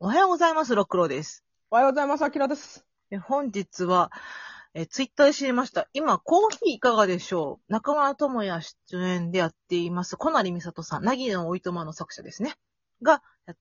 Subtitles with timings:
[0.00, 1.44] おはようございます、六郎です。
[1.72, 2.86] おはようございます、あきらです。
[3.10, 4.12] え本日は、
[4.72, 5.88] えツイッターで知りました。
[5.92, 7.72] 今、コーヒーいかがでしょう？
[7.72, 12.54] 中村智也出演でやっています、小成美里さん、なぎのおいとまの作者ですね。
[13.02, 13.54] が、や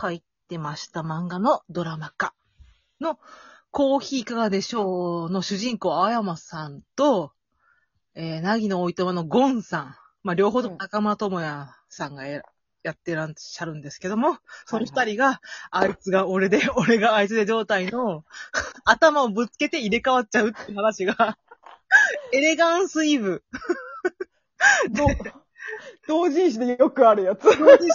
[0.00, 2.32] 書いてました漫画のドラマ化
[3.00, 3.18] の、
[3.72, 7.32] コーヒーいかがでしょうの主人公、青山さんと、
[8.14, 9.96] えー、なぎのおいとまのゴンさん。
[10.22, 12.42] まあ、両方とも中村智也さんがや
[12.82, 15.40] やってらっしゃるんですけども、その二人が、
[15.70, 18.24] あいつが俺で、 俺があいつで状態の、
[18.84, 21.38] 頭をぶつけて入れ替わっちゃうって話が、
[22.32, 23.44] エレガンスイブ。
[24.90, 25.06] ど
[26.08, 27.44] 同人誌でよくあるやつ。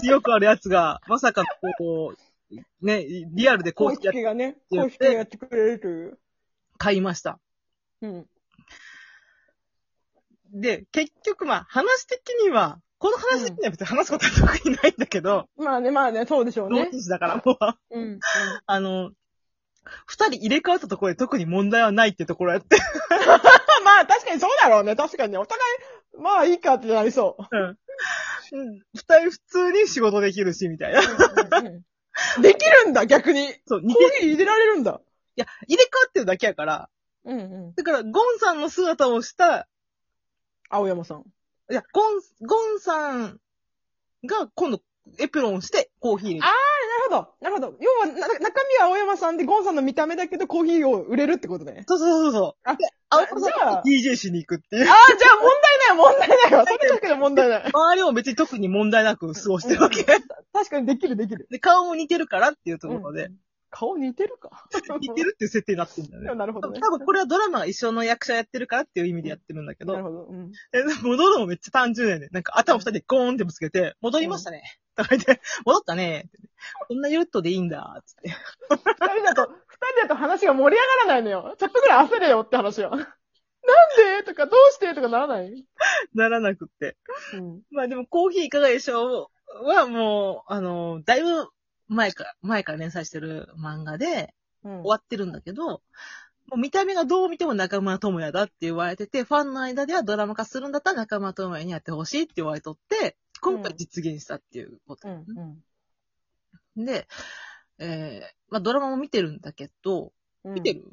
[0.05, 1.43] よくあるやつが、まさか
[1.77, 6.17] こう、ね、リアルで公公式や式がね、やって公式がやってくれるという。
[6.77, 7.39] 買いました。
[8.01, 8.29] うん。
[10.53, 16.85] で、結局まあ、話的には、この話的には別に話すことは特にないんだけど、まあね、まあね、そうでしょうね。
[16.85, 17.57] 同人誌だからもう、
[17.91, 18.03] うん。
[18.03, 18.19] うん
[18.65, 19.11] あの、
[20.05, 22.77] 二人入れ替わったところで特に問題はないってところやって。
[23.85, 25.37] まあ確かにそうだろうね、確かにね。
[25.37, 25.59] お互
[26.17, 27.57] い、まあいいかってなりそう。
[27.57, 27.63] うん。
[27.69, 27.77] うん
[28.95, 31.01] 二人普通に仕事できるし、みたいな。
[32.41, 33.53] できるんだ、逆に。
[33.65, 34.09] そう、コ似てる。
[34.09, 35.01] ーヒー入れられるんだ。
[35.35, 36.89] いや、入れ替わってるだけやから、
[37.25, 37.73] うんうん。
[37.75, 39.67] だから、ゴンさんの姿をした、
[40.69, 41.23] 青山さん。
[41.69, 43.39] いや、ゴン、ゴンさん
[44.25, 44.81] が今度
[45.19, 47.33] エプロンをしてコーヒー入れてあなるほど。
[47.41, 47.77] なるほど。
[47.79, 51.83] 要は、な中身は青山さんで、ゴンさんの見た目だけど、コーヒーを売れるってことね。
[51.87, 52.69] そうそうそうそう。
[52.69, 54.89] あで、青山 DJ しに行くっていう。
[54.89, 56.65] ああ、じゃあ問題ない、問題ない わ。
[56.65, 57.71] それだけで問題ない。
[57.71, 60.03] 周りも別に特に問題なく過ごしてるわけ。
[60.53, 61.47] 確かにできる、できる。
[61.49, 63.29] で、顔も似てるからっていうところで、
[63.69, 64.67] 顔似てるか？
[64.99, 66.33] 似てるっていう設定になってるんだよね。
[66.35, 66.79] なるほどね。
[66.79, 70.25] 多分これはドラマが一緒の役者やってるからっていう意味でやってるんだけど、なるほど。
[70.25, 70.51] うん。
[70.73, 72.29] え戻るのもめっちゃ単純やね。
[72.31, 74.63] なんか頭二人でゴーンってぶつけて、戻りましたね。
[74.95, 76.29] とか言って、 戻ったね。
[76.87, 78.29] こんなユットでいいんだ、つって。
[78.69, 78.77] 二
[79.13, 81.55] 人だと、二人だと話が盛り上がらないのよ。
[81.57, 82.89] ちょっとぐらい焦れよって話は。
[82.89, 82.99] なん
[84.19, 85.65] でとか、どうしてとかならない？
[86.15, 86.97] ならなくって。
[87.33, 87.61] うん。
[87.69, 89.29] まあでもコーヒーいかがでしょ
[89.61, 91.49] うはもう、あの、だいぶ
[91.87, 94.33] 前か、前から連載してる漫画で
[94.63, 95.81] うん終わってるんだけど、も
[96.55, 105.25] う見た目がどう見ても中村智也だって言われてて、ファンの間ではドラマ化するんだったら中村智也にやってほしいって言われとって、今回実現したっていうこと、うん。
[106.75, 106.85] うん。
[106.85, 107.07] で、
[107.79, 110.85] えー、まあドラマも見てるんだけど、うん見てる、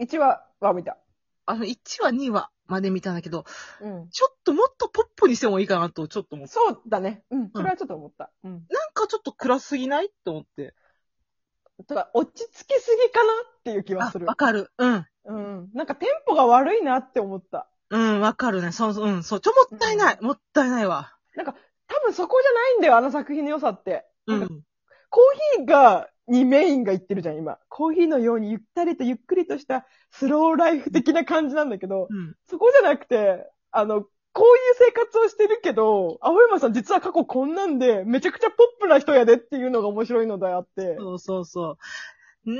[0.00, 0.98] ?1 話は見た。
[1.46, 3.44] あの、1話、2話まで見たんだけど、
[3.80, 4.08] うん。
[4.10, 6.52] ちょっともっとポップにしてもいいかなと、ちょっと思って。
[6.54, 7.24] そうだね。
[7.30, 7.50] うん。
[7.54, 8.30] それはちょっと思った。
[8.44, 8.52] うん。
[8.52, 8.60] なん
[8.94, 10.74] かちょっと暗すぎないと思って。
[11.86, 14.26] とか、落ち着きすぎかなっていう気はあする、。
[14.26, 14.70] わかる。
[14.78, 15.06] うん。
[15.24, 15.70] うん。
[15.74, 17.68] なんかテンポが悪いなって思った。
[17.90, 18.72] うん、わかるね。
[18.72, 19.40] そうそう、うん、そう。
[19.40, 20.18] ちょ、もったいない。
[20.20, 21.12] もったいないわ。
[21.86, 24.06] 多分そこじゃないんだよ、あの作品の良さって。
[24.26, 24.62] なんかうん。
[25.10, 27.58] コーヒーが、にメインがいってるじゃん、今。
[27.68, 32.34] コーヒーのようにゆったりとゆっくりとしたスローライフ的な感じなんだけど、うん。
[32.48, 40.96] そこじゃなくて、あの、こういう生活をしてるけど、青山さん実は過去こんなんで、めちゃくちゃポップな人やでっていうのが面白いのであって。
[40.98, 41.76] そうそうそう。
[42.46, 42.58] なん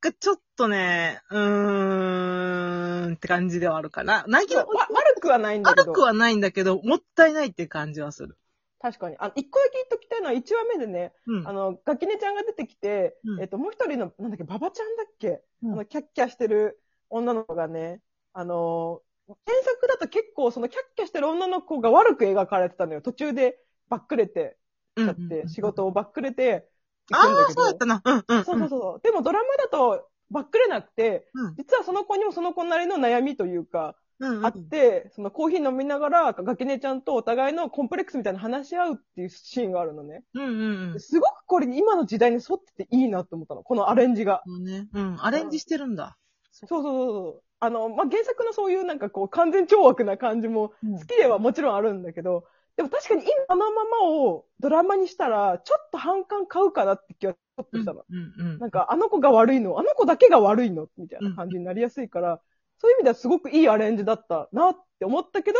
[0.00, 4.24] かちょっとね、うーんって感じではあるかな。
[4.28, 5.92] なぎわ悪くはないんだけど。
[5.92, 8.36] 悪くはないんだけど、もったいないって感じはする。
[8.84, 9.16] 確かに。
[9.18, 11.52] あ、一個だけ言っときたいのは、1話目でね、うんあ。
[11.54, 16.78] の、ガキネちゃんが出てきて、うんえっと、もう一人の、なんだっけ、ババちゃんだっけ、うんあの、キャッキャしてる
[17.08, 18.02] 女の子がね、
[18.34, 23.00] あの、原作だと結構そのキャッキャしてる女の子が悪く描かれてたのよ。
[23.00, 23.58] 途中で
[23.88, 24.58] バックれて、
[24.96, 26.68] うんだって仕事をバックれて
[27.10, 27.52] 行ああ。
[27.52, 28.02] そうだったな。
[28.04, 28.44] うんうん。
[28.44, 29.00] そうそうそう。
[29.02, 31.54] でもドラマだとバックれなくて、うん。
[31.56, 34.46] 実はその子にもその子なりの悩みというか、うんうん。
[34.46, 40.22] あって、そのコーヒー飲みながら、ガキネちゃんとお互いのコンプレックスみたいな話し合うっていうシーンがあるのね。
[40.34, 41.00] うんうんうん。
[41.00, 43.62] すごくこれ今の時代に沿ってていいなって思ったの。
[43.62, 44.42] このアレンジが。
[44.46, 44.88] そうね。
[44.92, 45.16] うん。
[45.24, 46.16] アレンジしてるんだ。
[46.50, 47.42] そうそうそうそう。
[47.60, 52.44] あの、まあ、原作のそういうなんかこう完全懲悪な感じもうん好きではもちろんあるんだけど、
[52.76, 58.04] でも確かに今のままをドラマにしたら、ちょっと反感買うかなって気はちょっとしたの。
[58.08, 58.58] うんうん。
[58.58, 62.40] なんか、あの子が悪いの、あの子だけが悪いの、みたいな感じになりやすいから、
[62.78, 65.58] そういう意味ではすごくいいアレンジだったなって思ったけど、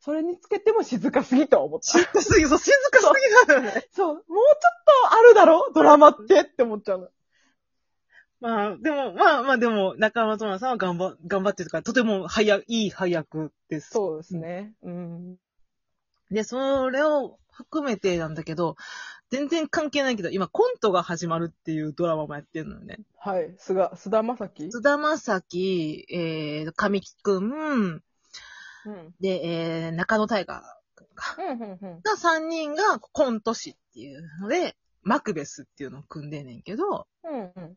[0.00, 1.98] それにつけても静かすぎとは思った。
[1.98, 3.06] 静かすぎ、そう、静かす
[3.46, 3.88] ぎなのよね。
[3.92, 4.24] そう、もうちょっ
[5.10, 5.70] とあるだろ？
[5.74, 7.08] ドラマってって思っちゃうの。
[8.40, 13.90] まあ、でも、まあまあでも、中村智也さんは頑張、頑張ってるから、とても早、いい配役です。
[13.90, 14.74] そうですね。
[14.82, 15.36] うん。
[16.30, 18.76] で、それを含めてなんだけど、
[19.30, 23.00] 全然関係ないけど、今コントが始まるっていうドラマもやってるのよね。
[23.18, 23.54] はい。
[23.58, 24.68] 菅、菅田将暉？
[24.68, 28.02] 津田正樹、えー、神木くん、
[28.86, 29.14] うん。
[29.20, 30.62] で、えー、中野大河
[30.94, 31.36] くんか。
[31.38, 32.00] うん、うん、うん。
[32.02, 37.76] が3人がコント師っていうので、マクベスっていうのを組んでんねんけど、うんうん。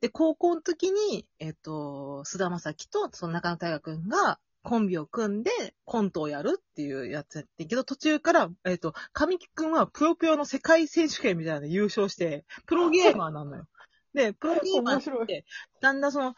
[0.00, 5.50] で、高校の時に、えっ、と、菅田将暉と、その中野大河君が、コンビを組んで、
[5.84, 13.66] コントをやるっていうやつやってんけど、途中から、えっ、と、神木君はぷよぷよの世界選手権みたいなので優勝して、プロゲーマーなのよ。
[14.14, 15.44] で、プロゲーマー面白いって、
[15.80, 16.34] だんだんその、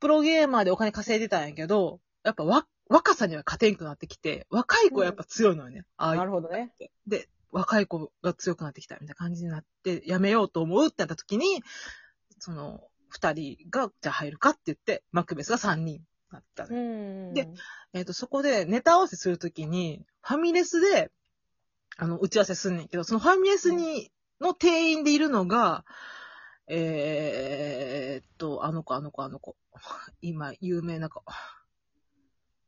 [0.00, 5.84] プロゲーマーでお金稼いでたんやけど、やっぱわ、若さには勝てんくなってきて、若い子はやっぱ強いのよね。
[5.96, 6.74] ああいうなるほどね。
[7.06, 11.62] で、若い子が強くなってきたみたいな感じになって、やめようと思うってなった時に、
[12.40, 16.86] その、二人が、じゃあ入るかって言って、マクベスが三人なったのよう
[17.30, 17.34] ん。
[17.34, 17.48] で、
[17.92, 21.10] えっ、と、そこでネタ合わせするときに、ファミレスで、
[21.96, 24.10] あの、打ち合わせすんねんけど、そのファミレスに、
[24.40, 25.84] の店員でいるのが、
[26.66, 29.56] えーっと、あの子、あの子、あの子。
[30.22, 31.22] 今、有名な子。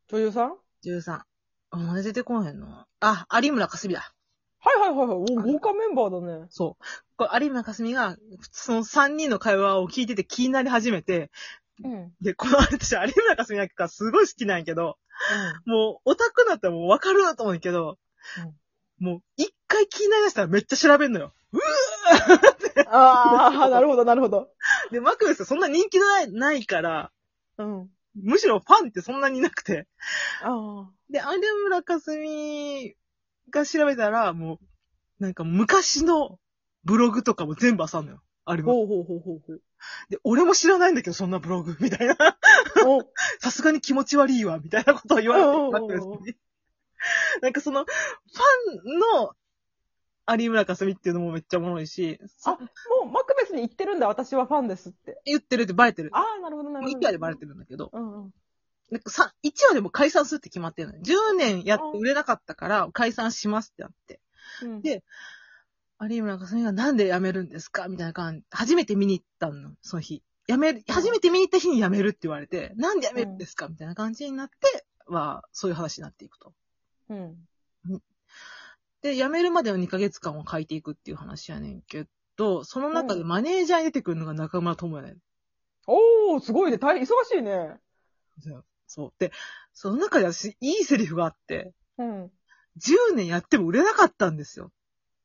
[0.08, 1.22] 女優さん？13。
[1.70, 4.12] あ、なんで出てこへんのあ、有村架純だ。
[4.58, 5.16] はいはいはいはい。
[5.16, 6.46] お豪華メンバーだね。
[6.50, 6.84] そう。
[7.16, 8.16] これ、有村架純が、
[8.50, 11.30] その3人の会話を聞いてて気になり始めて、
[11.84, 12.12] うん。
[12.20, 14.96] で、この私、有村架純がすごい好きなんやけど、
[15.66, 17.98] もう、オタクだったらもうわかると思うんやけど、
[18.98, 21.34] もう、一回気になりだしたらめっちゃ調べんのよ。
[22.88, 24.48] ああ、なるほどなるほど。
[24.90, 27.10] で、マクベスそんな人気ない、ないから、
[27.58, 27.90] うん。
[28.14, 29.86] むしろファンってそんなにいなくて。
[30.42, 32.94] あで、有村架純
[33.50, 34.58] が調べたら、もう、
[35.22, 36.38] なんか昔の
[36.84, 38.22] ブログとかも全部漁んのよ。
[38.44, 38.66] あれあ。
[38.66, 38.72] も。
[38.72, 39.62] ほうほうほうほうほう。
[40.08, 42.16] で、俺も知らないんだけど、そんなブログ、みたいな。
[42.86, 43.02] お
[43.40, 46.36] さすがに気持ち悪いわ、みたいなことを言われて、おうおうおうマクベスに。
[47.40, 49.34] なんかその、ファンの
[50.38, 52.58] 有村架純っていうのもめっちゃおもろいし、あ、も
[53.04, 55.20] うマクベスに言ってるんだ、私はファンですって。
[55.24, 56.10] 言ってるってバレてる。
[56.12, 56.98] ああ、なるほどなるほど。
[56.98, 58.34] 1話でバレてるんだけど、うんうん。
[58.90, 61.02] なんかさ1話でも解散するって決まってるのよ。
[61.02, 64.20] 10年やって売れなかったから解散しますってなって。
[64.62, 65.02] うんで
[66.08, 67.88] 有村架純がなんで辞めるんですか？
[67.88, 68.44] みたいな感じ。
[68.50, 70.22] 初めて見に行ったの、その日。
[70.48, 73.68] 辞める、初めて見に行った日に辞めるって言われて、なんで辞めるんですか？
[73.68, 76.52] みたいな感じになって、は、そういう話になっていくと。
[77.08, 77.36] うん。
[79.02, 82.06] で、辞めるまでの2ヶ月間を書いていくっていう話やねんけ
[82.36, 85.16] ど、その中でマネージャーに出てくるのが中村智也ねん。
[85.86, 86.78] おー、すごいね。
[86.78, 87.80] 大変、忙しいね。
[88.86, 89.12] そう。
[89.18, 89.32] で、
[89.72, 92.24] その中で私、いいセリフがあって、うん。
[92.78, 94.70] 10年やっても売れなかったんですよ。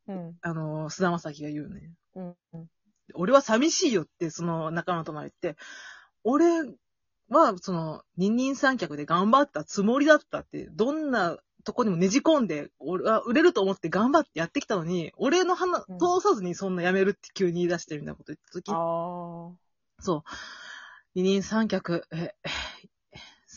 [0.08, 0.38] うん。
[0.42, 1.92] あの、菅田将暉が言うね。
[2.16, 2.36] うん。
[2.54, 2.68] うん。
[3.14, 5.60] 俺は寂しいよって、その中野友也言って、
[6.24, 6.46] 俺
[7.30, 11.38] は、その、二人三脚で頑張ったつもりだったって、どんな
[11.68, 20.04] とこにもねじ込んで、俺は売れると思って頑張ってやってきたのに、俺の鼻、うん通さずにそんなやめるって急に言い出してみたいなこと言った時、ああ。
[20.04, 20.24] そう、
[21.14, 22.36] 二人三脚、え、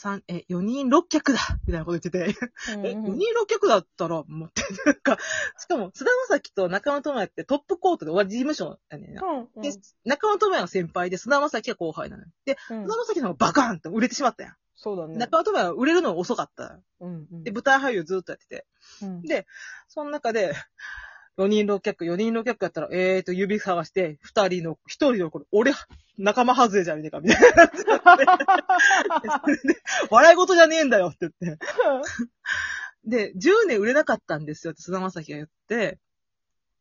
[0.01, 1.39] 三、え、四人六脚だ
[1.69, 2.35] みたいなこと言ってて、
[2.71, 5.19] え、うん四人六脚だったら、もうって、 なんか、
[5.59, 9.23] しかも、菅田将暉と中野智也ってトップコートで同じ事務所やねんな。
[9.23, 9.61] うん。
[9.61, 9.71] で、
[10.07, 12.31] 中野智也が先輩で、菅田将暉が後輩なのよ。
[12.47, 14.57] で、うん菅田将暉の方がバカーンって売れてしまったやん。
[14.75, 15.17] そうだね。
[15.17, 16.81] 中野智也は売れるのが遅かった。
[17.01, 17.29] うん。
[17.31, 18.67] うんで、舞台俳優ずっとやってて。
[19.03, 19.47] うんで、
[19.87, 20.55] その中で、
[21.39, 25.73] 4人6脚、4人6脚やったら、えーと、指探して、2人の、1人のこれ、俺、
[26.19, 29.29] 仲間外れじゃねえか、みたいな感じになって。
[29.43, 29.81] それで
[30.11, 31.67] 笑い事じゃねえんだよって言って。
[33.05, 35.99] で、10年売れなかったんですよって菅田将暉が言って、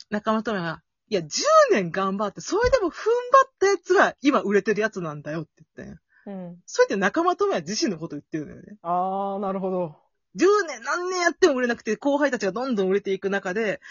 [0.09, 1.27] 中村智也が、いや、10
[1.71, 2.97] 年頑張って、それでも踏ん張
[3.45, 5.99] ったやつが今売れてるやつなんだよって言って。
[6.27, 6.61] うん。
[6.65, 8.77] それって中村智也自身のこと言ってるのよね。
[8.81, 9.95] ああ、なるほど。
[10.35, 13.81] 10年、何年やっても売れなくて、後輩たちがどんどん売れていく中で、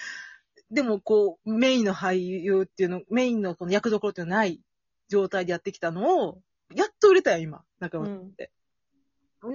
[0.70, 4.60] でもこう、メインの俳優っていうの、メインのこの役どころっていうのがない
[5.08, 6.40] 状態でやってきたのを、
[6.74, 7.64] やっと売れたよ、今。
[7.80, 8.52] 中村って。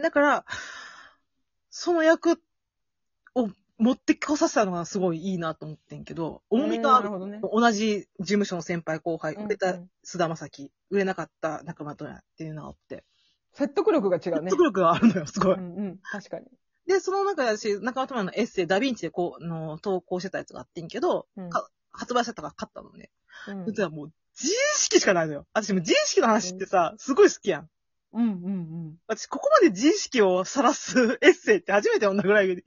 [0.01, 0.45] だから、
[1.69, 2.39] その役
[3.35, 7.27] を持ってこさせたのがすごいいいなと思ってんけど、重みがある。
[7.27, 7.39] ね。
[7.41, 13.03] 同じ事務所の先輩後輩、うん売れた菅田将暉、売れなかった中村智也っていうのがあって、
[13.53, 14.57] 説得力が違うね説。
[14.57, 15.55] 得力があるのよ、すごい。
[15.55, 15.99] うんうん。
[16.03, 16.47] 確かに。
[16.87, 23.11] で、その中で私、中村智也のエッセイ、ダヴィンチでこう、の投稿してたやつがあってんけど、うんか発売されたから買ったのね。
[23.47, 25.45] うん実はもう、自意識しかないのよ。
[25.53, 27.69] 私も自意識の話ってさ、すごい好きやん。
[28.13, 28.29] うんうんう
[28.89, 28.95] ん。
[29.07, 32.63] 私、ここまで自意識を晒す エッセイって初めて読んだぐらいで、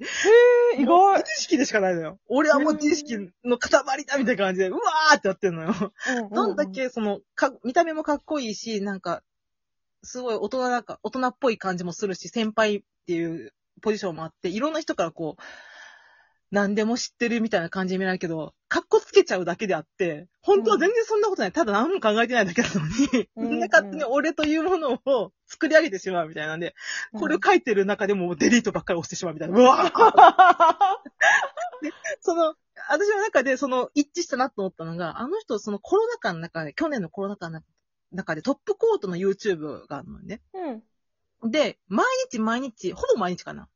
[0.75, 1.19] えー、意外。
[1.19, 2.19] 自意識でしかないのよ。
[2.27, 3.71] 俺はもう自意識の塊
[4.05, 5.93] だみたいな感じで、うわーってやってんのよ。
[6.33, 9.23] どんだけ、その、か、見た目もかっこいいし、なんか、
[10.03, 13.53] すごい大人なんか、大人っぽい感じもするし、先輩っていう
[13.83, 15.43] ポジションもあって、いろんな人からこう、
[16.53, 21.53] 何でも知ってるみたいな感じに見られるけど、かっこつけちゃうだけであって、本当は全然そんなことない。
[21.53, 26.75] ただ何も考えてないだけなのに、うんみん な勝手に俺というものを作り上げてしまうみたいなんで、
[27.13, 29.59] うんこれを書いてる中でもデリートばっかり押してしまうみたいな。
[29.59, 29.93] うわー
[32.21, 32.55] その、
[32.89, 37.61] 私の中でその一致したなと思ったのが、あの人そのコロナ禍の中で、去年のコロナ禍の
[38.13, 40.43] 中でトップコートの YouTube があるのね。
[40.55, 40.83] うん。
[41.45, 43.69] で、毎日毎日、ほぼ毎日かな。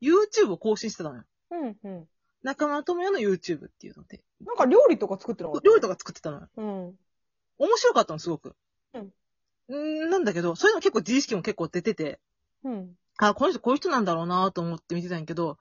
[0.00, 1.24] YouTube を更新してたのよ。
[1.50, 1.76] うん。
[1.82, 2.08] うん。
[2.42, 4.22] 中村智也の YouTube っていうので。
[4.44, 5.66] なんか料理とか作ってなかった？
[5.66, 6.48] 料理とか作ってたのよ。
[6.56, 6.98] うん。
[7.58, 8.54] 面白かったの、すごく。
[8.94, 10.10] うんん。
[10.10, 12.20] なんだけど、そういうの結構自意識も結構出てて、
[12.62, 12.94] うん。
[13.18, 15.58] あ、この人こういう人なんだろうなと思って見てたんやけど、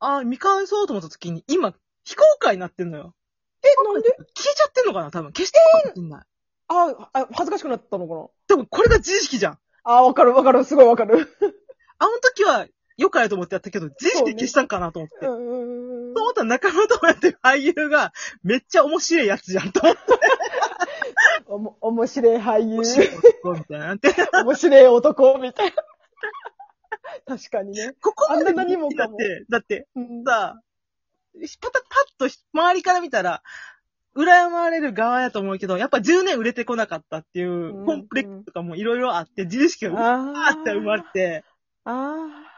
[0.00, 3.14] あ、見返そうと思った時に、今、非公開になってんのよ。
[3.62, 4.10] え、なんで？
[4.10, 5.32] 消えちゃってんのかな多分。
[5.32, 6.26] 消してるかもしんない。
[6.68, 8.20] あ、あ、恥ずかしくなったのかな？
[8.46, 9.58] 多分これが自意識じゃん。
[9.90, 10.64] あ、わかるわかる。
[10.64, 11.16] すごいわかる。
[11.98, 12.66] あの時は、
[12.98, 15.26] よかやと思ってやったけど、自意識で消したんかなと思って。
[15.26, 20.00] うんうんうんと思ったら中村智也っていう俳優が、めっちゃ面白いやつじゃんと思って。
[21.46, 22.74] おも、面白い俳優。
[22.76, 23.96] 面白い男みたいな。
[24.44, 25.74] 面白い男みたい
[27.26, 27.36] な。
[27.36, 27.94] 確かにね。
[28.02, 30.60] ここまで何もかもだって、だって、うんさ、
[31.60, 31.86] パタパ
[32.26, 33.42] ッと周りから見たら、
[34.16, 41.44] 羨まれる側やと思うけど、やっぱ10年売れてこなかったっていううんコンプレックスとかもいろいろあって、自意識がうわあーって生まれて、
[41.84, 42.48] ああ。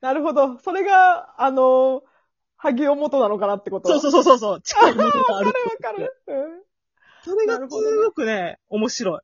[0.00, 0.58] なるほど。
[0.58, 2.02] それが、あの、
[2.56, 3.88] 萩尾元なのかなってこと？
[3.88, 5.52] そうそうそうそうそう、近いものがある わか。
[5.52, 6.22] るわかる。
[6.26, 6.62] うん。
[7.22, 9.20] それがすごくね、面白い。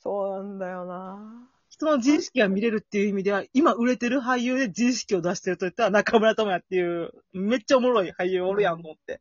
[0.00, 1.48] そうなんだよな。
[1.70, 9.20] 人の自意識が見れるっていう意味では、今売れてる俳優で自意識を出してると言ったら中村智也っていう、めっちゃおもろい俳優おるやんと思って。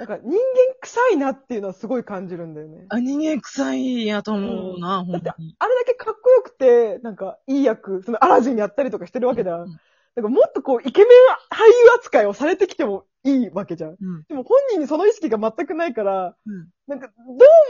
[0.00, 0.38] なんか人間
[0.80, 2.86] 臭いなっていうのはすごい感じるんだよね。
[2.88, 5.54] あ、人間臭いんやと思うな、ほんとに。
[5.58, 9.56] あれだけかっこよくて、なんかいい役、そのアラジンやったりとかしてるわけだ。
[9.56, 9.80] うん
[10.16, 11.08] なんかもっとこう、イケメン
[11.50, 13.90] 俳優扱いをされてきてもいいわけじゃん。
[13.90, 14.24] うん。
[14.28, 16.68] でも本人にその意識が全くないから、うん。
[16.88, 17.14] なんか、ど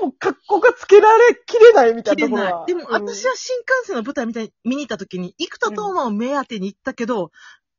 [0.03, 2.67] うも格好がつけられきれないみたいなところは。。
[2.67, 7.31] でも、うん私は新幹線の舞台みたいに見に行った時に、生田斗真を目当てに行ったけど、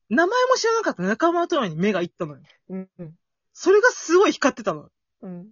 [0.09, 2.41] 名前も知らなかった中村斗真に目が行ったのよ。
[2.69, 2.89] うん。
[2.99, 3.13] うん。
[3.61, 4.89] それがすごい光ってたの。
[5.21, 5.45] うん。